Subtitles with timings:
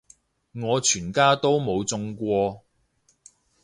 [0.59, 2.63] 我全家都冇中過